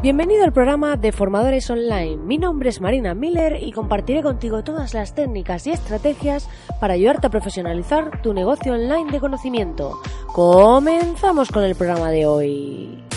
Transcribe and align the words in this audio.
Bienvenido 0.00 0.44
al 0.44 0.52
programa 0.52 0.96
de 0.96 1.10
Formadores 1.10 1.68
Online. 1.70 2.16
Mi 2.16 2.38
nombre 2.38 2.68
es 2.68 2.80
Marina 2.80 3.14
Miller 3.14 3.60
y 3.60 3.72
compartiré 3.72 4.22
contigo 4.22 4.62
todas 4.62 4.94
las 4.94 5.12
técnicas 5.12 5.66
y 5.66 5.72
estrategias 5.72 6.48
para 6.80 6.94
ayudarte 6.94 7.26
a 7.26 7.30
profesionalizar 7.30 8.22
tu 8.22 8.32
negocio 8.32 8.74
online 8.74 9.10
de 9.10 9.18
conocimiento. 9.18 10.00
Comenzamos 10.32 11.50
con 11.50 11.64
el 11.64 11.74
programa 11.74 12.10
de 12.10 12.26
hoy. 12.26 13.07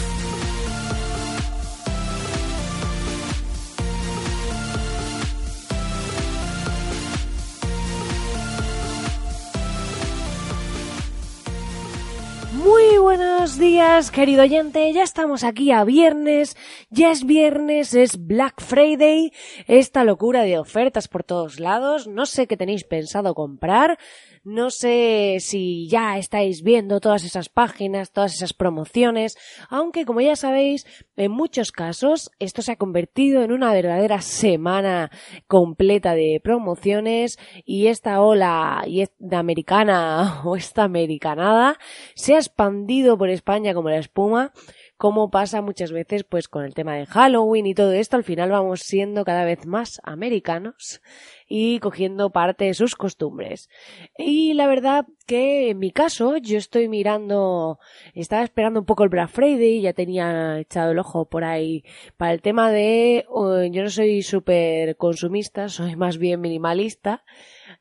Muy 12.63 12.99
buenos 12.99 13.57
días, 13.57 14.11
querido 14.11 14.43
oyente. 14.43 14.93
Ya 14.93 15.01
estamos 15.01 15.43
aquí 15.43 15.71
a 15.71 15.83
viernes. 15.83 16.55
Ya 16.91 17.11
es 17.11 17.25
viernes, 17.25 17.95
es 17.95 18.23
Black 18.27 18.61
Friday. 18.61 19.31
Esta 19.65 20.03
locura 20.03 20.43
de 20.43 20.59
ofertas 20.59 21.07
por 21.07 21.23
todos 21.23 21.59
lados. 21.59 22.07
No 22.07 22.27
sé 22.27 22.45
qué 22.45 22.57
tenéis 22.57 22.83
pensado 22.83 23.33
comprar. 23.33 23.97
No 24.43 24.71
sé 24.71 25.37
si 25.39 25.87
ya 25.87 26.17
estáis 26.17 26.63
viendo 26.63 26.99
todas 26.99 27.23
esas 27.23 27.47
páginas, 27.47 28.11
todas 28.11 28.33
esas 28.33 28.53
promociones, 28.53 29.37
aunque 29.69 30.03
como 30.03 30.19
ya 30.19 30.35
sabéis, 30.35 30.87
en 31.15 31.31
muchos 31.31 31.71
casos 31.71 32.31
esto 32.39 32.63
se 32.63 32.71
ha 32.71 32.75
convertido 32.75 33.43
en 33.43 33.51
una 33.51 33.71
verdadera 33.71 34.21
semana 34.21 35.11
completa 35.45 36.15
de 36.15 36.41
promociones 36.43 37.37
y 37.65 37.85
esta 37.85 38.19
ola 38.19 38.83
de 38.87 39.35
americana 39.35 40.41
o 40.45 40.55
esta 40.55 40.85
americanada 40.85 41.77
se 42.15 42.33
ha 42.33 42.37
expandido 42.37 43.19
por 43.19 43.29
España 43.29 43.75
como 43.75 43.89
la 43.89 43.99
espuma 43.99 44.53
como 45.01 45.31
pasa 45.31 45.63
muchas 45.63 45.91
veces 45.91 46.23
pues 46.23 46.47
con 46.47 46.63
el 46.63 46.75
tema 46.75 46.93
de 46.93 47.07
Halloween 47.07 47.65
y 47.65 47.73
todo 47.73 47.91
esto, 47.91 48.17
al 48.17 48.23
final 48.23 48.51
vamos 48.51 48.81
siendo 48.81 49.25
cada 49.25 49.45
vez 49.45 49.65
más 49.65 49.99
americanos 50.03 51.01
y 51.47 51.79
cogiendo 51.79 52.29
parte 52.29 52.65
de 52.65 52.75
sus 52.75 52.95
costumbres. 52.95 53.67
Y 54.15 54.53
la 54.53 54.67
verdad 54.67 55.07
que 55.25 55.71
en 55.71 55.79
mi 55.79 55.89
caso 55.89 56.37
yo 56.37 56.59
estoy 56.59 56.87
mirando, 56.87 57.79
estaba 58.13 58.43
esperando 58.43 58.81
un 58.81 58.85
poco 58.85 59.03
el 59.03 59.09
Black 59.09 59.29
Friday, 59.29 59.81
ya 59.81 59.93
tenía 59.93 60.59
echado 60.59 60.91
el 60.91 60.99
ojo 60.99 61.27
por 61.27 61.45
ahí 61.45 61.83
para 62.15 62.33
el 62.33 62.43
tema 62.43 62.69
de, 62.69 63.25
yo 63.71 63.81
no 63.81 63.89
soy 63.89 64.21
súper 64.21 64.97
consumista, 64.97 65.67
soy 65.67 65.95
más 65.95 66.19
bien 66.19 66.41
minimalista, 66.41 67.23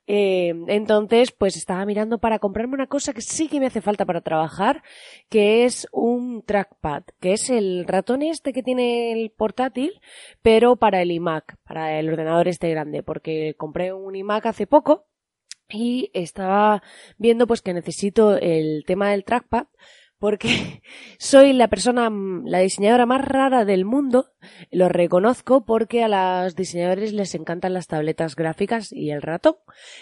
eh, 0.07 0.55
entonces, 0.69 1.33
pues 1.33 1.57
estaba 1.57 1.85
mirando 1.87 2.19
para 2.19 2.39
comprarme 2.39 2.75
una 2.75 2.87
cosa 2.87 3.13
que 3.13 3.21
sí 3.21 3.49
que 3.49 3.61
me 3.61 3.67
hace 3.67 3.81
falta 3.81 4.05
para 4.05 4.21
trabajar, 4.21 4.83
que 5.29 5.65
es 5.65 5.87
un 5.93 6.43
trackpad, 6.43 7.05
que 7.21 7.33
es 7.33 7.51
el 7.51 7.85
ratón 7.87 8.23
este 8.23 8.53
que 8.53 8.63
tiene 8.63 9.13
el 9.13 9.31
portátil, 9.31 10.01
pero 10.43 10.77
para 10.77 11.03
el 11.03 11.11
iMac, 11.11 11.57
para 11.65 11.99
el 11.99 12.09
ordenador 12.09 12.49
este 12.49 12.71
grande, 12.71 13.03
porque 13.03 13.55
compré 13.57 13.93
un 13.93 14.17
iMac 14.17 14.47
hace 14.47 14.67
poco 14.67 15.07
y 15.69 16.11
estaba 16.15 16.83
viendo 17.17 17.47
pues 17.47 17.63
que 17.63 17.75
necesito 17.75 18.37
el 18.37 18.85
tema 18.87 19.11
del 19.11 19.25
trackpad 19.25 19.67
porque 20.21 20.83
soy 21.19 21.53
la 21.53 21.67
persona, 21.69 22.09
la 22.45 22.61
diseñadora 22.61 23.07
más 23.07 23.25
rara 23.25 23.65
del 23.65 23.85
mundo, 23.85 24.27
lo 24.71 24.89
reconozco 24.89 25.65
porque 25.65 26.05
a 26.05 26.45
los 26.45 26.55
diseñadores 26.55 27.13
les 27.13 27.35
encantan 27.35 27.73
las 27.73 27.89
tabletas 27.89 28.37
gráficas 28.37 28.93
y 28.93 29.11
el 29.11 29.23
ratón, 29.23 29.57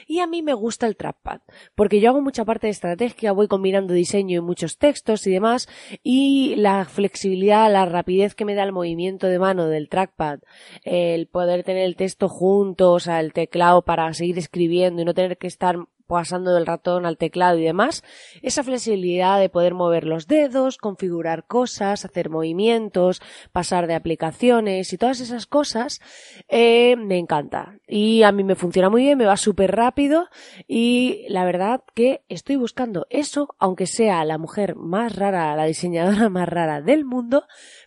y 0.06 0.18
a 0.18 0.26
mí 0.26 0.42
me 0.42 0.52
gusta 0.52 0.86
el 0.86 0.96
trackpad, 0.96 1.40
porque 1.74 2.00
yo 2.00 2.10
hago 2.10 2.20
mucha 2.20 2.44
parte 2.44 2.66
de 2.66 2.72
estrategia, 2.72 3.32
voy 3.32 3.48
combinando 3.48 3.94
diseño 3.94 4.38
y 4.38 4.42
muchos 4.42 4.76
textos 4.76 5.26
y 5.26 5.30
demás, 5.30 5.68
y 6.02 6.56
la 6.56 6.84
flexibilidad, 6.84 7.72
la 7.72 7.86
rapidez 7.86 8.34
que 8.34 8.44
me 8.44 8.54
da 8.54 8.64
el 8.64 8.72
movimiento 8.72 9.28
de 9.28 9.38
mano 9.38 9.68
del 9.68 9.88
trackpad, 9.88 10.40
el 10.82 11.28
poder 11.28 11.62
tener 11.62 11.84
el 11.84 11.96
texto 11.96 12.28
junto, 12.28 12.92
o 12.92 13.00
sea, 13.00 13.20
el 13.20 13.32
teclado 13.32 13.82
para 13.82 14.12
seguir 14.14 14.36
escribiendo 14.38 15.00
y 15.00 15.04
no 15.04 15.14
tener 15.14 15.38
que 15.38 15.46
estar 15.46 15.76
pasando 16.08 16.54
del 16.54 16.66
ratón 16.66 17.06
al 17.06 17.18
teclado 17.18 17.58
y 17.58 17.64
demás, 17.64 18.02
esa 18.42 18.64
flexibilidad 18.64 19.38
de 19.38 19.50
poder 19.50 19.74
mover 19.74 20.04
los 20.04 20.26
dedos, 20.26 20.78
configurar 20.78 21.46
cosas, 21.46 22.04
hacer 22.04 22.30
movimientos, 22.30 23.20
pasar 23.52 23.86
de 23.86 23.94
aplicaciones 23.94 24.92
y 24.92 24.98
todas 24.98 25.20
esas 25.20 25.46
cosas, 25.46 26.00
eh, 26.48 26.96
me 26.96 27.18
encanta. 27.18 27.78
Y 27.86 28.22
a 28.22 28.32
mí 28.32 28.42
me 28.42 28.56
funciona 28.56 28.88
muy 28.88 29.02
bien, 29.02 29.18
me 29.18 29.26
va 29.26 29.36
súper 29.36 29.76
rápido 29.76 30.28
y 30.66 31.26
la 31.28 31.44
verdad 31.44 31.82
que 31.94 32.22
estoy 32.28 32.56
buscando 32.56 33.06
eso, 33.10 33.54
aunque 33.58 33.86
sea 33.86 34.24
la 34.24 34.38
mujer 34.38 34.74
más 34.76 35.14
rara, 35.14 35.54
la 35.54 35.66
diseñadora 35.66 36.28
más 36.30 36.48
rara 36.48 36.80
del 36.80 37.04
mundo, 37.04 37.44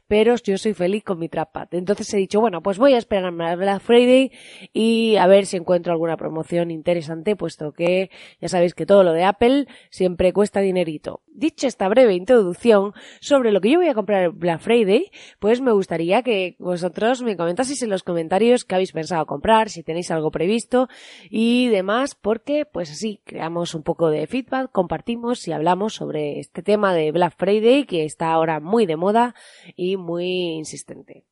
pero 0.07 0.35
yo 0.35 0.57
soy 0.57 0.73
feliz 0.73 1.03
con 1.03 1.17
mi 1.19 1.29
trackpad. 1.29 1.69
Entonces 1.71 2.13
he 2.13 2.17
dicho, 2.17 2.41
bueno, 2.41 2.61
pues 2.61 2.77
voy 2.77 2.93
a 2.93 2.97
esperarme 2.97 3.49
a 3.49 3.55
Black 3.55 3.81
Friday 3.81 4.31
y 4.73 5.15
a 5.15 5.25
ver 5.25 5.45
si 5.45 5.57
encuentro 5.57 5.93
alguna 5.93 6.17
promoción 6.17 6.69
interesante, 6.69 7.35
puesto 7.35 7.71
que 7.71 8.10
ya 8.39 8.47
sabéis 8.47 8.73
que 8.73 8.85
todo 8.85 9.03
lo 9.03 9.13
de 9.13 9.23
Apple 9.23 9.67
siempre 9.89 10.33
cuesta 10.33 10.59
dinerito. 10.59 11.21
Dicho 11.27 11.67
esta 11.67 11.87
breve 11.87 12.13
introducción 12.13 12.93
sobre 13.19 13.51
lo 13.51 13.61
que 13.61 13.71
yo 13.71 13.79
voy 13.79 13.87
a 13.87 13.93
comprar 13.93 14.23
en 14.23 14.39
Black 14.39 14.61
Friday, 14.61 15.11
pues 15.39 15.61
me 15.61 15.71
gustaría 15.71 16.23
que 16.23 16.55
vosotros 16.59 17.21
me 17.21 17.37
comentaseis 17.37 17.81
en 17.83 17.89
los 17.89 18.03
comentarios 18.03 18.65
qué 18.65 18.75
habéis 18.75 18.91
pensado 18.91 19.25
comprar, 19.25 19.69
si 19.69 19.83
tenéis 19.83 20.11
algo 20.11 20.31
previsto 20.31 20.87
y 21.29 21.69
demás, 21.69 22.15
porque 22.15 22.65
pues 22.65 22.91
así 22.91 23.21
creamos 23.23 23.73
un 23.75 23.83
poco 23.83 24.09
de 24.09 24.27
feedback, 24.27 24.71
compartimos 24.71 25.47
y 25.47 25.51
hablamos 25.51 25.95
sobre 25.95 26.39
este 26.39 26.63
tema 26.63 26.93
de 26.93 27.11
Black 27.11 27.35
Friday 27.37 27.85
que 27.85 28.05
está 28.05 28.31
ahora 28.31 28.59
muy 28.59 28.85
de 28.85 28.97
moda 28.97 29.35
y 29.75 29.97
muy 29.97 30.25
insistente. 30.57 31.25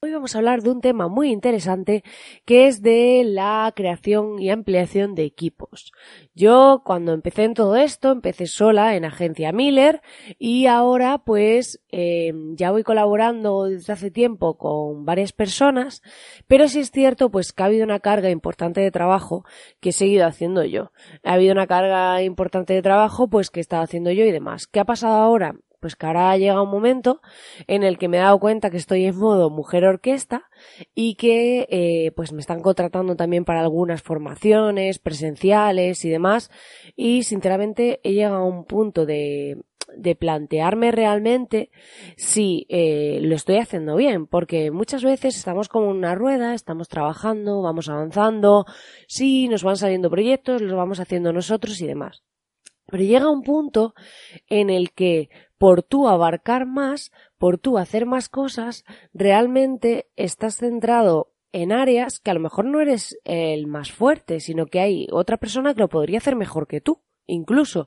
Hoy 0.00 0.12
vamos 0.12 0.36
a 0.36 0.38
hablar 0.38 0.62
de 0.62 0.70
un 0.70 0.80
tema 0.80 1.08
muy 1.08 1.32
interesante 1.32 2.04
que 2.44 2.68
es 2.68 2.82
de 2.82 3.24
la 3.24 3.72
creación 3.74 4.38
y 4.38 4.48
ampliación 4.48 5.16
de 5.16 5.24
equipos. 5.24 5.90
Yo 6.36 6.82
cuando 6.84 7.12
empecé 7.12 7.42
en 7.42 7.54
todo 7.54 7.74
esto 7.74 8.12
empecé 8.12 8.46
sola 8.46 8.94
en 8.94 9.04
agencia 9.04 9.50
Miller 9.50 10.00
y 10.38 10.66
ahora 10.66 11.18
pues 11.18 11.80
eh, 11.90 12.32
ya 12.52 12.70
voy 12.70 12.84
colaborando 12.84 13.64
desde 13.64 13.92
hace 13.92 14.12
tiempo 14.12 14.56
con 14.56 15.04
varias 15.04 15.32
personas, 15.32 16.00
pero 16.46 16.68
sí 16.68 16.78
es 16.78 16.92
cierto 16.92 17.32
pues 17.32 17.52
que 17.52 17.64
ha 17.64 17.66
habido 17.66 17.82
una 17.82 17.98
carga 17.98 18.30
importante 18.30 18.80
de 18.80 18.92
trabajo 18.92 19.44
que 19.80 19.88
he 19.88 19.92
seguido 19.92 20.28
haciendo 20.28 20.62
yo. 20.62 20.92
Ha 21.24 21.32
habido 21.32 21.50
una 21.50 21.66
carga 21.66 22.22
importante 22.22 22.72
de 22.72 22.82
trabajo 22.82 23.26
pues 23.26 23.50
que 23.50 23.58
he 23.58 23.62
estado 23.62 23.82
haciendo 23.82 24.12
yo 24.12 24.24
y 24.24 24.30
demás. 24.30 24.68
¿Qué 24.68 24.78
ha 24.78 24.84
pasado 24.84 25.16
ahora? 25.16 25.56
Pues 25.80 25.96
que 25.96 26.06
ahora 26.06 26.36
llega 26.36 26.62
un 26.62 26.70
momento 26.70 27.20
en 27.66 27.82
el 27.82 27.98
que 27.98 28.08
me 28.08 28.18
he 28.18 28.20
dado 28.20 28.38
cuenta 28.38 28.70
que 28.70 28.76
estoy 28.76 29.04
en 29.04 29.16
modo 29.16 29.50
mujer 29.50 29.84
orquesta 29.84 30.48
y 30.94 31.14
que 31.16 31.66
eh, 31.70 32.12
pues 32.16 32.32
me 32.32 32.40
están 32.40 32.60
contratando 32.60 33.16
también 33.16 33.44
para 33.44 33.60
algunas 33.60 34.02
formaciones 34.02 34.98
presenciales 34.98 36.04
y 36.04 36.10
demás. 36.10 36.50
Y 36.96 37.22
sinceramente 37.22 38.00
he 38.02 38.12
llegado 38.12 38.36
a 38.36 38.44
un 38.44 38.64
punto 38.64 39.06
de, 39.06 39.58
de 39.96 40.14
plantearme 40.14 40.92
realmente 40.92 41.70
si 42.16 42.66
eh, 42.68 43.20
lo 43.22 43.34
estoy 43.34 43.56
haciendo 43.56 43.96
bien 43.96 44.26
porque 44.26 44.70
muchas 44.70 45.02
veces 45.02 45.36
estamos 45.36 45.68
como 45.68 45.88
una 45.88 46.14
rueda 46.14 46.54
estamos 46.54 46.88
trabajando 46.88 47.62
vamos 47.62 47.88
avanzando 47.88 48.66
sí 49.06 49.48
nos 49.48 49.62
van 49.62 49.76
saliendo 49.76 50.10
proyectos 50.10 50.60
los 50.60 50.74
vamos 50.74 51.00
haciendo 51.00 51.32
nosotros 51.32 51.80
y 51.80 51.86
demás 51.86 52.22
pero 52.90 53.02
llega 53.02 53.30
un 53.30 53.42
punto 53.42 53.94
en 54.48 54.70
el 54.70 54.92
que 54.92 55.28
por 55.58 55.82
tú 55.82 56.08
abarcar 56.08 56.66
más, 56.66 57.12
por 57.36 57.58
tú 57.58 57.78
hacer 57.78 58.06
más 58.06 58.28
cosas, 58.28 58.84
realmente 59.12 60.08
estás 60.16 60.56
centrado 60.56 61.32
en 61.52 61.72
áreas 61.72 62.20
que 62.20 62.30
a 62.30 62.34
lo 62.34 62.40
mejor 62.40 62.64
no 62.64 62.80
eres 62.80 63.18
el 63.24 63.66
más 63.66 63.92
fuerte, 63.92 64.40
sino 64.40 64.66
que 64.66 64.80
hay 64.80 65.06
otra 65.12 65.36
persona 65.36 65.74
que 65.74 65.80
lo 65.80 65.88
podría 65.88 66.18
hacer 66.18 66.36
mejor 66.36 66.66
que 66.66 66.80
tú 66.80 67.02
incluso. 67.28 67.86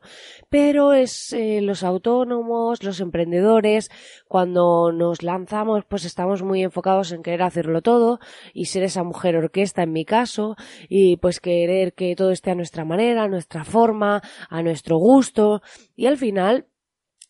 Pero 0.49 0.93
es 0.93 1.33
eh, 1.33 1.59
los 1.61 1.83
autónomos, 1.83 2.83
los 2.83 3.01
emprendedores, 3.01 3.89
cuando 4.27 4.93
nos 4.93 5.23
lanzamos, 5.23 5.83
pues 5.85 6.05
estamos 6.05 6.43
muy 6.43 6.63
enfocados 6.63 7.11
en 7.11 7.23
querer 7.23 7.43
hacerlo 7.43 7.81
todo 7.81 8.19
y 8.53 8.65
ser 8.65 8.83
esa 8.83 9.03
mujer 9.03 9.35
orquesta 9.35 9.83
en 9.83 9.91
mi 9.91 10.05
caso 10.05 10.55
y 10.87 11.17
pues 11.17 11.41
querer 11.41 11.93
que 11.93 12.15
todo 12.15 12.31
esté 12.31 12.51
a 12.51 12.55
nuestra 12.55 12.85
manera, 12.85 13.23
a 13.23 13.27
nuestra 13.27 13.65
forma, 13.65 14.21
a 14.49 14.61
nuestro 14.63 14.97
gusto 14.97 15.61
y 15.95 16.05
al 16.05 16.17
final 16.17 16.67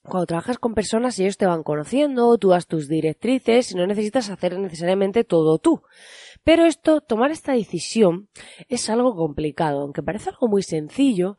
cuando 0.04 0.26
trabajas 0.26 0.58
con 0.58 0.74
personas 0.74 1.20
ellos 1.20 1.38
te 1.38 1.46
van 1.46 1.62
conociendo, 1.62 2.36
tú 2.40 2.50
das 2.50 2.66
tus 2.66 2.88
directrices 2.88 3.72
y 3.72 3.76
no 3.76 3.86
necesitas 3.86 4.30
hacer 4.30 4.58
necesariamente 4.58 5.24
todo 5.24 5.60
tú. 5.60 5.84
Pero 6.44 6.66
esto, 6.66 7.02
tomar 7.02 7.30
esta 7.30 7.54
decisión 7.54 8.28
es 8.68 8.90
algo 8.90 9.16
complicado, 9.16 9.82
aunque 9.82 10.02
parece 10.02 10.32
algo 10.32 10.48
muy 10.48 10.64
sencillo, 10.64 11.38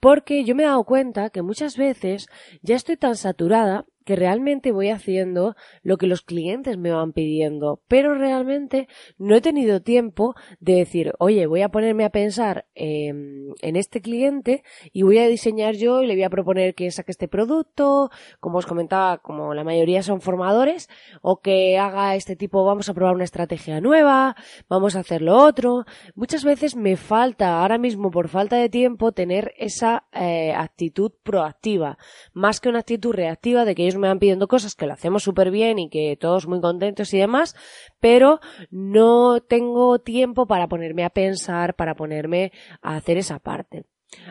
porque 0.00 0.44
yo 0.44 0.54
me 0.54 0.62
he 0.62 0.66
dado 0.66 0.84
cuenta 0.84 1.30
que 1.30 1.42
muchas 1.42 1.76
veces 1.76 2.28
ya 2.62 2.76
estoy 2.76 2.96
tan 2.96 3.16
saturada 3.16 3.84
que 4.08 4.16
realmente 4.16 4.72
voy 4.72 4.88
haciendo 4.88 5.54
lo 5.82 5.98
que 5.98 6.06
los 6.06 6.22
clientes 6.22 6.78
me 6.78 6.90
van 6.90 7.12
pidiendo, 7.12 7.82
pero 7.88 8.14
realmente 8.14 8.88
no 9.18 9.34
he 9.34 9.42
tenido 9.42 9.82
tiempo 9.82 10.34
de 10.60 10.76
decir, 10.76 11.12
oye, 11.18 11.46
voy 11.46 11.60
a 11.60 11.68
ponerme 11.68 12.06
a 12.06 12.08
pensar 12.08 12.64
en 12.74 13.52
este 13.60 14.00
cliente 14.00 14.64
y 14.94 15.02
voy 15.02 15.18
a 15.18 15.28
diseñar 15.28 15.74
yo 15.74 16.02
y 16.02 16.06
le 16.06 16.14
voy 16.14 16.22
a 16.22 16.30
proponer 16.30 16.74
que 16.74 16.90
saque 16.90 17.12
este 17.12 17.28
producto, 17.28 18.10
como 18.40 18.56
os 18.56 18.64
comentaba, 18.64 19.18
como 19.18 19.52
la 19.52 19.62
mayoría 19.62 20.02
son 20.02 20.22
formadores, 20.22 20.88
o 21.20 21.42
que 21.42 21.76
haga 21.76 22.14
este 22.14 22.34
tipo, 22.34 22.64
vamos 22.64 22.88
a 22.88 22.94
probar 22.94 23.14
una 23.14 23.24
estrategia 23.24 23.82
nueva, 23.82 24.36
vamos 24.70 24.96
a 24.96 25.00
hacer 25.00 25.20
lo 25.20 25.36
otro. 25.36 25.84
Muchas 26.14 26.44
veces 26.44 26.76
me 26.76 26.96
falta, 26.96 27.60
ahora 27.60 27.76
mismo 27.76 28.10
por 28.10 28.28
falta 28.28 28.56
de 28.56 28.70
tiempo, 28.70 29.12
tener 29.12 29.52
esa 29.58 30.06
eh, 30.12 30.54
actitud 30.54 31.12
proactiva, 31.22 31.98
más 32.32 32.58
que 32.58 32.70
una 32.70 32.78
actitud 32.78 33.12
reactiva 33.12 33.66
de 33.66 33.74
que 33.74 33.82
ellos 33.82 33.97
me 33.98 34.08
van 34.08 34.18
pidiendo 34.18 34.48
cosas 34.48 34.74
que 34.74 34.86
lo 34.86 34.94
hacemos 34.94 35.22
súper 35.22 35.50
bien 35.50 35.78
y 35.78 35.90
que 35.90 36.16
todos 36.16 36.46
muy 36.46 36.60
contentos 36.60 37.12
y 37.12 37.18
demás, 37.18 37.54
pero 38.00 38.40
no 38.70 39.40
tengo 39.40 39.98
tiempo 39.98 40.46
para 40.46 40.68
ponerme 40.68 41.04
a 41.04 41.10
pensar, 41.10 41.74
para 41.74 41.94
ponerme 41.94 42.52
a 42.82 42.96
hacer 42.96 43.18
esa 43.18 43.38
parte. 43.38 43.84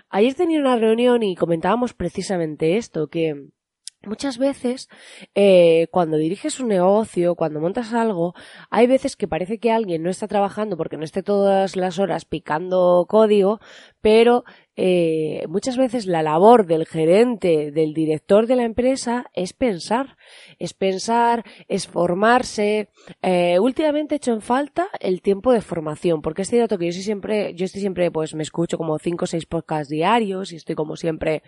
Ayer 0.09 0.33
tenía 0.33 0.59
una 0.59 0.75
reunión 0.75 1.21
y 1.23 1.35
comentábamos 1.35 1.93
precisamente 1.93 2.77
esto, 2.77 3.07
que 3.07 3.49
Muchas 4.03 4.37
veces, 4.37 4.89
eh, 5.33 5.87
cuando 5.91 6.17
diriges 6.17 6.59
un 6.59 6.67
negocio, 6.69 7.35
cuando 7.35 7.59
montas 7.59 7.93
algo, 7.93 8.35
hay 8.69 8.85
veces 8.85 9.15
que 9.15 9.27
parece 9.27 9.57
que 9.57 9.71
alguien 9.71 10.03
no 10.03 10.09
está 10.09 10.27
trabajando 10.27 10.77
porque 10.77 10.97
no 10.97 11.03
esté 11.03 11.23
todas 11.23 11.75
las 11.75 11.97
horas 11.97 12.23
picando 12.23 13.05
código, 13.09 13.59
pero 13.99 14.45
eh, 14.79 15.43
muchas 15.49 15.75
veces 15.75 16.05
la 16.05 16.21
labor 16.21 16.67
del 16.67 16.85
gerente, 16.85 17.71
del 17.71 17.95
director 17.95 18.45
de 18.45 18.55
la 18.55 18.63
empresa 18.63 19.25
es 19.33 19.53
pensar, 19.53 20.17
es 20.59 20.75
pensar, 20.75 21.43
es 21.67 21.87
formarse. 21.87 22.89
Eh, 23.23 23.57
últimamente 23.59 24.13
he 24.15 24.17
hecho 24.17 24.33
en 24.33 24.41
falta 24.41 24.87
el 24.99 25.23
tiempo 25.23 25.51
de 25.51 25.61
formación, 25.61 26.21
porque 26.21 26.43
es 26.43 26.49
cierto 26.49 26.77
que 26.77 26.91
yo 26.91 27.01
siempre, 27.01 27.55
yo 27.55 27.65
estoy 27.65 27.81
siempre, 27.81 28.11
pues 28.11 28.35
me 28.35 28.43
escucho 28.43 28.77
como 28.77 28.99
cinco 28.99 29.25
o 29.25 29.27
seis 29.27 29.47
podcasts 29.47 29.89
diarios 29.89 30.51
y 30.51 30.57
estoy 30.57 30.75
como 30.75 30.95
siempre 30.95 31.41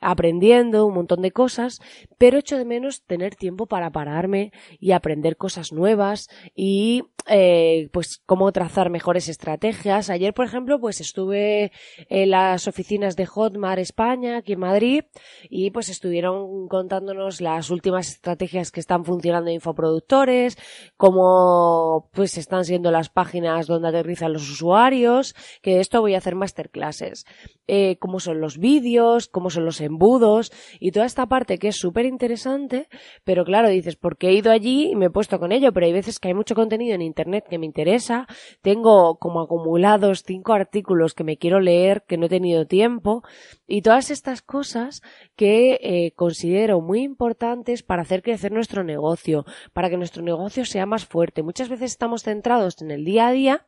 aprendiendo 0.00 0.86
un 0.86 0.94
montón 0.94 1.20
de 1.20 1.32
cosas, 1.32 1.80
pero 2.16 2.38
echo 2.38 2.56
de 2.56 2.64
menos 2.64 3.02
tener 3.02 3.36
tiempo 3.36 3.66
para 3.66 3.90
pararme 3.90 4.52
y 4.78 4.92
aprender 4.92 5.36
cosas 5.36 5.70
nuevas 5.72 6.28
y 6.54 7.02
eh, 7.26 7.88
pues 7.92 8.22
cómo 8.24 8.50
trazar 8.52 8.90
mejores 8.90 9.28
estrategias. 9.28 10.10
Ayer, 10.10 10.32
por 10.32 10.46
ejemplo, 10.46 10.80
pues 10.80 11.00
estuve 11.00 11.72
en 12.08 12.30
las 12.30 12.66
oficinas 12.70 13.16
de 13.16 13.26
Hotmart 13.26 13.78
España, 13.78 14.38
aquí 14.38 14.54
en 14.54 14.60
Madrid, 14.60 15.04
y 15.48 15.70
pues 15.70 15.88
estuvieron 15.88 16.68
contándonos 16.68 17.40
las 17.40 17.70
últimas 17.70 18.08
estrategias 18.08 18.70
que 18.70 18.80
están 18.80 19.04
funcionando 19.04 19.50
en 19.50 19.56
infoproductores, 19.56 20.56
cómo 20.96 22.08
pues 22.12 22.38
están 22.38 22.64
siendo 22.64 22.90
las 22.90 23.08
páginas 23.10 23.66
donde 23.66 23.88
aterrizan 23.88 24.32
los 24.32 24.48
usuarios, 24.50 25.34
que 25.62 25.74
de 25.74 25.80
esto 25.80 26.00
voy 26.00 26.14
a 26.14 26.18
hacer 26.18 26.34
masterclasses, 26.34 27.26
eh, 27.66 27.96
cómo 27.98 28.18
son 28.20 28.40
los 28.40 28.58
vídeos, 28.58 29.28
cómo 29.28 29.50
son 29.50 29.64
los 29.64 29.80
embudos, 29.80 30.52
y 30.78 30.92
toda 30.92 31.06
esta 31.06 31.26
parte 31.26 31.58
que 31.58 31.68
es 31.68 31.76
súper 31.76 32.06
interesante, 32.06 32.88
pero 33.24 33.44
claro, 33.44 33.68
dices, 33.68 33.96
porque 33.96 34.28
he 34.28 34.32
ido 34.32 34.50
allí 34.50 34.90
y 34.90 34.96
me 34.96 35.06
he 35.06 35.10
puesto 35.10 35.38
con 35.38 35.52
ello, 35.52 35.72
pero 35.72 35.86
hay 35.86 35.92
veces 35.92 36.18
que 36.18 36.28
hay 36.28 36.34
mucho 36.34 36.54
contenido 36.54 36.94
en 36.94 37.02
internet 37.02 37.44
que 37.48 37.58
me 37.58 37.66
interesa, 37.66 38.26
tengo 38.62 39.18
como 39.18 39.40
acumulados 39.40 40.22
cinco 40.24 40.52
artículos 40.52 41.14
que 41.14 41.24
me 41.24 41.36
quiero 41.36 41.60
leer, 41.60 42.02
que 42.06 42.16
no 42.16 42.26
he 42.26 42.28
tenido 42.28 42.59
tiempo 42.66 43.22
y 43.66 43.82
todas 43.82 44.10
estas 44.10 44.42
cosas 44.42 45.02
que 45.36 45.78
eh, 45.82 46.12
considero 46.14 46.80
muy 46.80 47.02
importantes 47.02 47.82
para 47.82 48.02
hacer 48.02 48.22
crecer 48.22 48.52
nuestro 48.52 48.84
negocio, 48.84 49.44
para 49.72 49.90
que 49.90 49.96
nuestro 49.96 50.22
negocio 50.22 50.64
sea 50.64 50.86
más 50.86 51.06
fuerte. 51.06 51.42
Muchas 51.42 51.68
veces 51.68 51.92
estamos 51.92 52.22
centrados 52.22 52.80
en 52.82 52.90
el 52.90 53.04
día 53.04 53.28
a 53.28 53.32
día 53.32 53.66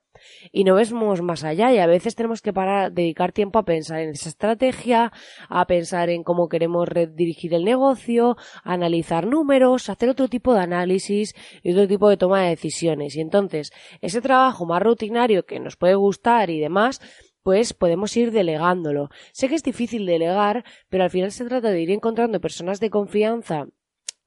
y 0.52 0.64
no 0.64 0.74
vemos 0.74 1.22
más 1.22 1.44
allá 1.44 1.72
y 1.72 1.78
a 1.78 1.86
veces 1.86 2.14
tenemos 2.14 2.42
que 2.42 2.52
parar, 2.52 2.92
dedicar 2.92 3.32
tiempo 3.32 3.58
a 3.58 3.64
pensar 3.64 4.00
en 4.00 4.10
esa 4.10 4.28
estrategia, 4.28 5.12
a 5.48 5.66
pensar 5.66 6.10
en 6.10 6.22
cómo 6.22 6.48
queremos 6.48 6.88
dirigir 7.14 7.54
el 7.54 7.64
negocio, 7.64 8.36
a 8.64 8.72
analizar 8.74 9.26
números, 9.26 9.88
hacer 9.88 10.08
otro 10.08 10.28
tipo 10.28 10.54
de 10.54 10.60
análisis 10.60 11.34
y 11.62 11.72
otro 11.72 11.88
tipo 11.88 12.08
de 12.08 12.16
toma 12.16 12.42
de 12.42 12.50
decisiones. 12.50 13.16
Y 13.16 13.20
entonces, 13.20 13.72
ese 14.00 14.20
trabajo 14.20 14.66
más 14.66 14.82
rutinario 14.82 15.44
que 15.44 15.60
nos 15.60 15.76
puede 15.76 15.94
gustar 15.94 16.50
y 16.50 16.60
demás, 16.60 17.00
pues 17.42 17.72
podemos 17.72 18.16
ir 18.16 18.32
delegándolo. 18.32 19.10
Sé 19.32 19.48
que 19.48 19.54
es 19.54 19.62
difícil 19.62 20.06
delegar, 20.06 20.64
pero 20.88 21.04
al 21.04 21.10
final 21.10 21.32
se 21.32 21.44
trata 21.44 21.70
de 21.70 21.80
ir 21.80 21.90
encontrando 21.90 22.40
personas 22.40 22.80
de 22.80 22.90
confianza 22.90 23.66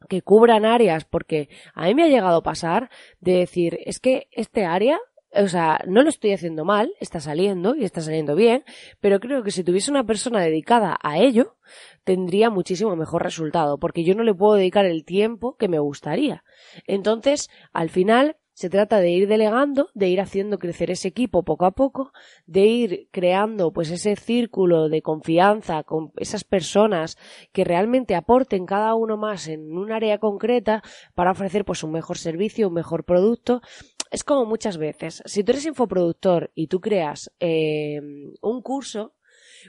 que 0.09 0.21
cubran 0.21 0.65
áreas, 0.65 1.05
porque 1.05 1.49
a 1.73 1.85
mí 1.85 1.95
me 1.95 2.03
ha 2.03 2.07
llegado 2.07 2.37
a 2.37 2.43
pasar 2.43 2.89
de 3.19 3.33
decir, 3.33 3.79
es 3.85 3.99
que 3.99 4.27
este 4.31 4.65
área 4.65 4.99
o 5.35 5.47
sea, 5.47 5.79
no 5.87 6.01
lo 6.01 6.09
estoy 6.09 6.31
haciendo 6.31 6.63
mal, 6.65 6.93
está 6.99 7.19
saliendo 7.19 7.75
y 7.75 7.83
está 7.83 8.01
saliendo 8.01 8.35
bien, 8.35 8.63
pero 8.99 9.19
creo 9.19 9.43
que 9.43 9.51
si 9.51 9.63
tuviese 9.63 9.91
una 9.91 10.05
persona 10.05 10.39
dedicada 10.39 10.97
a 11.01 11.19
ello, 11.19 11.57
tendría 12.03 12.49
muchísimo 12.49 12.95
mejor 12.95 13.23
resultado, 13.23 13.77
porque 13.77 14.03
yo 14.03 14.15
no 14.15 14.23
le 14.23 14.33
puedo 14.33 14.53
dedicar 14.53 14.85
el 14.85 15.03
tiempo 15.03 15.57
que 15.57 15.67
me 15.67 15.79
gustaría. 15.79 16.43
Entonces, 16.87 17.49
al 17.73 17.89
final, 17.89 18.37
se 18.55 18.69
trata 18.69 19.01
de 19.01 19.09
ir 19.09 19.27
delegando, 19.27 19.89
de 19.93 20.07
ir 20.07 20.21
haciendo 20.21 20.57
crecer 20.57 20.89
ese 20.89 21.09
equipo 21.09 21.43
poco 21.43 21.65
a 21.65 21.71
poco, 21.71 22.13
de 22.45 22.65
ir 22.65 23.09
creando 23.11 23.73
pues 23.73 23.91
ese 23.91 24.15
círculo 24.15 24.87
de 24.87 25.01
confianza 25.01 25.83
con 25.83 26.13
esas 26.15 26.45
personas 26.45 27.17
que 27.51 27.65
realmente 27.65 28.15
aporten 28.15 28.65
cada 28.65 28.95
uno 28.95 29.17
más 29.17 29.49
en 29.49 29.77
un 29.77 29.91
área 29.91 30.19
concreta 30.19 30.81
para 31.15 31.31
ofrecer 31.31 31.65
pues 31.65 31.83
un 31.83 31.91
mejor 31.91 32.17
servicio, 32.17 32.69
un 32.69 32.75
mejor 32.75 33.03
producto. 33.03 33.61
Es 34.09 34.23
como 34.23 34.45
muchas 34.45 34.77
veces, 34.77 35.21
si 35.25 35.43
tú 35.43 35.51
eres 35.51 35.65
infoproductor 35.65 36.51
y 36.55 36.67
tú 36.67 36.79
creas 36.79 37.31
eh, 37.41 37.99
un 38.41 38.61
curso, 38.61 39.15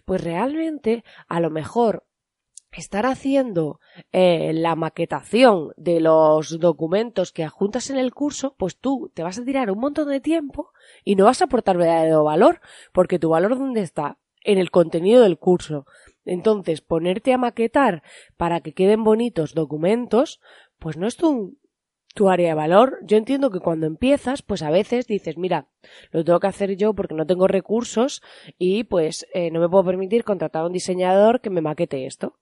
pues 0.04 0.22
realmente 0.22 1.02
a 1.26 1.40
lo 1.40 1.50
mejor 1.50 2.05
estar 2.76 3.06
haciendo 3.06 3.80
eh, 4.12 4.52
la 4.52 4.76
maquetación 4.76 5.72
de 5.76 6.00
los 6.00 6.58
documentos 6.58 7.32
que 7.32 7.44
adjuntas 7.44 7.90
en 7.90 7.96
el 7.96 8.12
curso, 8.12 8.54
pues 8.58 8.76
tú 8.78 9.10
te 9.14 9.22
vas 9.22 9.38
a 9.38 9.44
tirar 9.44 9.70
un 9.70 9.80
montón 9.80 10.08
de 10.08 10.20
tiempo 10.20 10.72
y 11.04 11.16
no 11.16 11.24
vas 11.24 11.40
a 11.40 11.46
aportar 11.46 11.76
verdadero 11.76 12.24
valor, 12.24 12.60
porque 12.92 13.18
tu 13.18 13.30
valor 13.30 13.58
dónde 13.58 13.82
está? 13.82 14.18
En 14.44 14.58
el 14.58 14.70
contenido 14.70 15.22
del 15.22 15.38
curso. 15.38 15.86
Entonces, 16.24 16.80
ponerte 16.80 17.32
a 17.32 17.38
maquetar 17.38 18.02
para 18.36 18.60
que 18.60 18.74
queden 18.74 19.04
bonitos 19.04 19.54
documentos, 19.54 20.40
pues 20.78 20.96
no 20.96 21.06
es 21.06 21.16
tu, 21.16 21.56
tu 22.14 22.28
área 22.28 22.48
de 22.48 22.54
valor. 22.54 22.98
Yo 23.02 23.16
entiendo 23.16 23.50
que 23.50 23.60
cuando 23.60 23.86
empiezas, 23.86 24.42
pues 24.42 24.62
a 24.62 24.70
veces 24.70 25.06
dices, 25.06 25.36
mira, 25.36 25.68
lo 26.10 26.24
tengo 26.24 26.40
que 26.40 26.46
hacer 26.48 26.76
yo 26.76 26.94
porque 26.94 27.14
no 27.14 27.26
tengo 27.26 27.46
recursos 27.46 28.22
y 28.58 28.84
pues 28.84 29.26
eh, 29.34 29.50
no 29.50 29.60
me 29.60 29.68
puedo 29.68 29.84
permitir 29.84 30.24
contratar 30.24 30.62
a 30.62 30.66
un 30.66 30.72
diseñador 30.72 31.40
que 31.40 31.50
me 31.50 31.60
maquete 31.60 32.06
esto. 32.06 32.38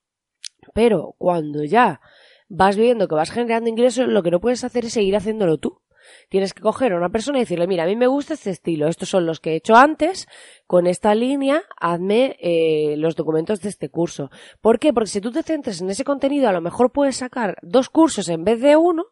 Pero 0.72 1.14
cuando 1.18 1.64
ya 1.64 2.00
vas 2.48 2.76
viendo 2.76 3.08
que 3.08 3.14
vas 3.14 3.30
generando 3.30 3.68
ingresos, 3.68 4.08
lo 4.08 4.22
que 4.22 4.30
no 4.30 4.40
puedes 4.40 4.64
hacer 4.64 4.84
es 4.84 4.92
seguir 4.92 5.16
haciéndolo 5.16 5.58
tú. 5.58 5.80
Tienes 6.28 6.52
que 6.52 6.62
coger 6.62 6.92
a 6.92 6.96
una 6.96 7.08
persona 7.08 7.38
y 7.38 7.42
decirle, 7.42 7.66
mira, 7.66 7.84
a 7.84 7.86
mí 7.86 7.96
me 7.96 8.06
gusta 8.06 8.34
este 8.34 8.50
estilo, 8.50 8.88
estos 8.88 9.08
son 9.08 9.26
los 9.26 9.40
que 9.40 9.52
he 9.52 9.56
hecho 9.56 9.74
antes, 9.74 10.26
con 10.66 10.86
esta 10.86 11.14
línea, 11.14 11.62
hazme 11.78 12.36
eh, 12.40 12.94
los 12.98 13.16
documentos 13.16 13.60
de 13.60 13.68
este 13.70 13.88
curso. 13.88 14.30
¿Por 14.60 14.78
qué? 14.78 14.92
Porque 14.92 15.10
si 15.10 15.20
tú 15.20 15.30
te 15.32 15.42
centras 15.42 15.80
en 15.80 15.90
ese 15.90 16.04
contenido, 16.04 16.48
a 16.48 16.52
lo 16.52 16.60
mejor 16.60 16.92
puedes 16.92 17.16
sacar 17.16 17.56
dos 17.62 17.88
cursos 17.88 18.28
en 18.28 18.44
vez 18.44 18.60
de 18.60 18.76
uno, 18.76 19.06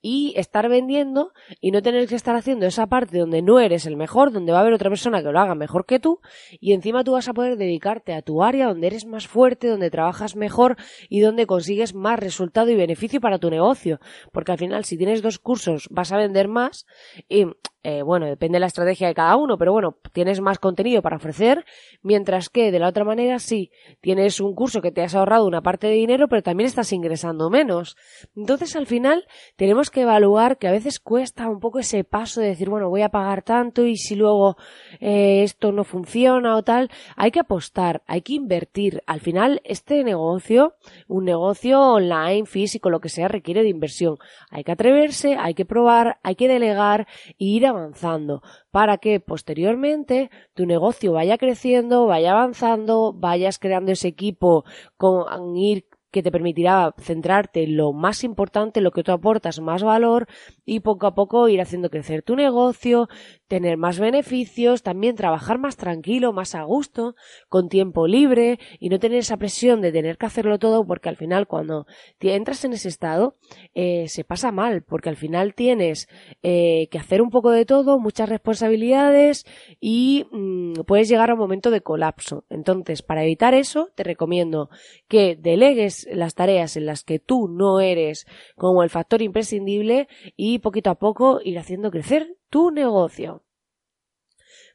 y 0.00 0.34
estar 0.36 0.68
vendiendo 0.68 1.32
y 1.60 1.70
no 1.70 1.82
tener 1.82 2.06
que 2.08 2.14
estar 2.14 2.36
haciendo 2.36 2.66
esa 2.66 2.86
parte 2.86 3.18
donde 3.18 3.42
no 3.42 3.60
eres 3.60 3.86
el 3.86 3.96
mejor, 3.96 4.32
donde 4.32 4.52
va 4.52 4.58
a 4.58 4.60
haber 4.62 4.74
otra 4.74 4.90
persona 4.90 5.22
que 5.22 5.30
lo 5.30 5.38
haga 5.38 5.54
mejor 5.54 5.86
que 5.86 5.98
tú 5.98 6.20
y 6.60 6.72
encima 6.72 7.04
tú 7.04 7.12
vas 7.12 7.28
a 7.28 7.34
poder 7.34 7.56
dedicarte 7.56 8.14
a 8.14 8.22
tu 8.22 8.42
área 8.42 8.68
donde 8.68 8.86
eres 8.88 9.06
más 9.06 9.26
fuerte, 9.26 9.68
donde 9.68 9.90
trabajas 9.90 10.36
mejor 10.36 10.76
y 11.08 11.20
donde 11.20 11.46
consigues 11.46 11.94
más 11.94 12.18
resultado 12.18 12.70
y 12.70 12.76
beneficio 12.76 13.20
para 13.20 13.38
tu 13.38 13.50
negocio. 13.50 14.00
Porque 14.32 14.52
al 14.52 14.58
final 14.58 14.84
si 14.84 14.96
tienes 14.96 15.22
dos 15.22 15.38
cursos 15.38 15.88
vas 15.90 16.12
a 16.12 16.16
vender 16.16 16.48
más 16.48 16.86
y 17.28 17.46
eh, 17.88 18.02
bueno, 18.02 18.26
depende 18.26 18.56
de 18.56 18.60
la 18.60 18.66
estrategia 18.66 19.06
de 19.06 19.14
cada 19.14 19.36
uno, 19.36 19.56
pero 19.58 19.70
bueno, 19.70 19.96
tienes 20.12 20.40
más 20.40 20.58
contenido 20.58 21.02
para 21.02 21.18
ofrecer, 21.18 21.64
mientras 22.02 22.48
que 22.48 22.72
de 22.72 22.80
la 22.80 22.88
otra 22.88 23.04
manera 23.04 23.38
sí, 23.38 23.70
tienes 24.00 24.40
un 24.40 24.56
curso 24.56 24.82
que 24.82 24.90
te 24.90 25.02
has 25.02 25.14
ahorrado 25.14 25.46
una 25.46 25.62
parte 25.62 25.86
de 25.86 25.92
dinero, 25.92 26.26
pero 26.26 26.42
también 26.42 26.66
estás 26.66 26.92
ingresando 26.92 27.48
menos. 27.48 27.96
Entonces 28.34 28.74
al 28.74 28.88
final 28.88 29.24
tenemos 29.54 29.90
que 29.90 30.00
evaluar 30.00 30.58
que 30.58 30.66
a 30.66 30.72
veces 30.72 30.98
cuesta 30.98 31.48
un 31.48 31.60
poco 31.60 31.78
ese 31.78 32.02
paso 32.02 32.40
de 32.40 32.48
decir, 32.48 32.68
bueno, 32.68 32.88
voy 32.88 33.02
a 33.02 33.08
pagar 33.08 33.42
tanto 33.42 33.86
y 33.86 33.96
si 33.96 34.16
luego 34.16 34.56
eh, 34.98 35.44
esto 35.44 35.70
no 35.70 35.84
funciona 35.84 36.56
o 36.56 36.64
tal, 36.64 36.90
hay 37.14 37.30
que 37.30 37.38
apostar, 37.38 38.02
hay 38.08 38.22
que 38.22 38.32
invertir. 38.32 39.04
Al 39.06 39.20
final 39.20 39.60
este 39.62 40.02
negocio, 40.02 40.74
un 41.06 41.24
negocio 41.24 41.80
online, 41.80 42.46
físico, 42.46 42.90
lo 42.90 42.98
que 42.98 43.10
sea, 43.10 43.28
requiere 43.28 43.62
de 43.62 43.68
inversión. 43.68 44.16
Hay 44.50 44.64
que 44.64 44.72
atreverse, 44.72 45.36
hay 45.38 45.54
que 45.54 45.64
probar, 45.64 46.18
hay 46.24 46.34
que 46.34 46.48
delegar 46.48 47.06
e 47.38 47.44
ir 47.44 47.75
avanzando 47.76 48.42
para 48.70 48.98
que 48.98 49.20
posteriormente 49.20 50.30
tu 50.54 50.66
negocio 50.66 51.12
vaya 51.12 51.38
creciendo, 51.38 52.06
vaya 52.06 52.32
avanzando, 52.32 53.12
vayas 53.12 53.58
creando 53.58 53.92
ese 53.92 54.08
equipo 54.08 54.64
con 54.96 55.56
ir 55.56 55.86
que 56.16 56.22
te 56.22 56.32
permitirá 56.32 56.94
centrarte 56.98 57.64
en 57.64 57.76
lo 57.76 57.92
más 57.92 58.24
importante, 58.24 58.80
lo 58.80 58.90
que 58.90 59.02
tú 59.02 59.12
aportas 59.12 59.60
más 59.60 59.82
valor 59.82 60.26
y 60.64 60.80
poco 60.80 61.06
a 61.06 61.14
poco 61.14 61.46
ir 61.48 61.60
haciendo 61.60 61.90
crecer 61.90 62.22
tu 62.22 62.36
negocio, 62.36 63.08
tener 63.48 63.76
más 63.76 63.98
beneficios, 63.98 64.82
también 64.82 65.16
trabajar 65.16 65.58
más 65.58 65.76
tranquilo, 65.76 66.32
más 66.32 66.54
a 66.54 66.62
gusto, 66.62 67.14
con 67.48 67.68
tiempo 67.68 68.06
libre 68.06 68.58
y 68.80 68.88
no 68.88 68.98
tener 68.98 69.18
esa 69.18 69.36
presión 69.36 69.80
de 69.80 69.92
tener 69.92 70.18
que 70.18 70.26
hacerlo 70.26 70.58
todo 70.58 70.84
porque 70.86 71.08
al 71.08 71.16
final 71.16 71.46
cuando 71.46 71.86
te 72.18 72.34
entras 72.34 72.64
en 72.64 72.72
ese 72.72 72.88
estado 72.88 73.36
eh, 73.74 74.08
se 74.08 74.24
pasa 74.24 74.50
mal 74.52 74.82
porque 74.82 75.08
al 75.08 75.16
final 75.16 75.54
tienes 75.54 76.08
eh, 76.42 76.88
que 76.90 76.98
hacer 76.98 77.22
un 77.22 77.30
poco 77.30 77.50
de 77.50 77.64
todo, 77.64 77.98
muchas 77.98 78.28
responsabilidades 78.28 79.46
y 79.80 80.26
mm, 80.32 80.82
puedes 80.86 81.08
llegar 81.08 81.30
a 81.30 81.34
un 81.34 81.40
momento 81.40 81.70
de 81.70 81.80
colapso. 81.80 82.44
Entonces, 82.50 83.02
para 83.02 83.22
evitar 83.22 83.54
eso, 83.54 83.90
te 83.94 84.02
recomiendo 84.02 84.70
que 85.08 85.36
delegues 85.36 86.06
las 86.10 86.34
tareas 86.34 86.76
en 86.76 86.86
las 86.86 87.04
que 87.04 87.18
tú 87.18 87.48
no 87.48 87.80
eres 87.80 88.26
como 88.56 88.82
el 88.82 88.90
factor 88.90 89.22
imprescindible 89.22 90.08
y 90.36 90.58
poquito 90.58 90.90
a 90.90 90.96
poco 90.96 91.40
ir 91.44 91.58
haciendo 91.58 91.90
crecer 91.90 92.36
tu 92.56 92.70
negocio. 92.70 93.42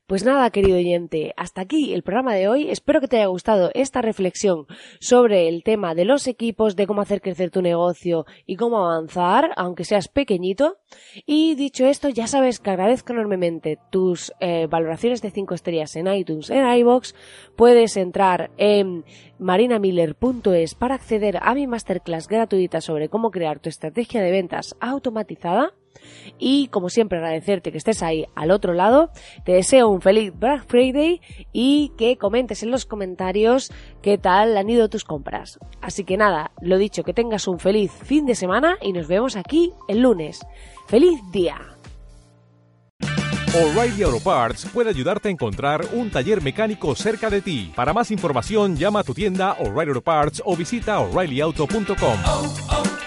Pues 0.06 0.24
nada, 0.24 0.52
querido 0.52 0.78
oyente, 0.78 1.34
hasta 1.36 1.62
aquí 1.62 1.96
el 1.96 2.04
programa 2.04 2.36
de 2.36 2.48
hoy. 2.48 2.70
Espero 2.70 3.02
que 3.02 3.08
te 3.08 3.18
haya 3.18 3.26
gustado 3.26 3.72
esta 3.74 4.04
reflexión 4.04 4.68
sobre 5.00 5.48
el 5.48 5.64
tema 5.64 5.96
de 5.96 6.06
los 6.06 6.28
equipos, 6.28 6.76
de 6.76 6.86
cómo 6.86 7.02
hacer 7.02 7.22
crecer 7.22 7.50
tu 7.50 7.64
negocio 7.64 8.28
y 8.46 8.56
cómo 8.56 8.86
avanzar, 8.86 9.50
aunque 9.58 9.84
seas 9.84 10.10
pequeñito. 10.10 10.78
Y 11.26 11.56
dicho 11.56 11.88
esto, 11.88 12.08
ya 12.10 12.28
sabes 12.28 12.60
que 12.60 12.70
agradezco 12.70 13.14
enormemente 13.14 13.80
tus 13.90 14.32
eh, 14.40 14.68
valoraciones 14.70 15.24
de 15.24 15.32
5 15.32 15.56
estrellas 15.56 15.96
en 15.96 16.06
iTunes, 16.06 16.52
en 16.52 16.72
iBox. 16.72 17.16
Puedes 17.56 17.98
entrar 17.98 18.52
en 18.58 19.06
marinamiller.es 19.40 20.76
para 20.76 20.94
acceder 20.94 21.40
a 21.42 21.56
mi 21.56 21.66
masterclass 21.66 22.28
gratuita 22.28 22.80
sobre 22.80 23.10
cómo 23.10 23.32
crear 23.32 23.60
tu 23.60 23.70
estrategia 23.70 24.22
de 24.22 24.30
ventas 24.30 24.76
automatizada. 24.80 25.74
Y 26.38 26.68
como 26.68 26.90
siempre 26.90 27.20
agradecerte 27.20 27.72
que 27.72 27.78
estés 27.78 28.04
ahí 28.04 28.26
al 28.36 28.52
otro 28.52 28.74
lado. 28.74 29.12
Te 29.46 29.54
deseo 29.54 29.90
un 29.90 30.02
feliz 30.02 30.34
Black 30.36 30.66
Friday 30.68 31.22
y 31.54 31.92
que 31.98 32.18
comentes 32.18 32.64
en 32.64 32.72
los 32.72 32.86
comentarios 32.86 33.72
qué 34.02 34.18
tal 34.18 34.58
han 34.58 34.70
ido 34.70 34.90
tus 34.90 35.04
compras. 35.04 35.60
Así 35.82 36.04
que 36.04 36.18
nada, 36.18 36.52
lo 36.62 36.78
dicho, 36.78 37.04
que 37.04 37.14
tengas 37.14 37.48
un 37.48 37.60
feliz 37.60 37.92
fin 37.92 38.26
de 38.26 38.36
semana 38.36 38.78
y 38.82 38.94
nos 38.94 39.08
vemos 39.08 39.36
aquí 39.36 39.72
el 39.88 40.02
lunes. 40.02 40.42
¡Feliz 40.88 41.20
día! 41.32 41.78
O'Reilly 43.54 44.04
Auto 44.04 44.22
Parts 44.22 44.66
puede 44.74 44.90
ayudarte 44.90 45.28
a 45.28 45.32
encontrar 45.32 45.86
un 45.92 46.10
taller 46.10 46.42
mecánico 46.42 46.96
cerca 46.96 47.30
de 47.30 47.42
ti. 47.42 47.74
Para 47.76 47.92
más 47.92 48.10
información, 48.10 48.78
llama 48.78 49.02
a 49.02 49.04
tu 49.04 49.14
tienda 49.14 49.58
O'Reilly 49.60 49.90
Auto 49.90 50.02
Parts 50.02 50.42
o 50.46 50.56
visita 50.56 51.00
oreillyauto.com. 51.00 53.01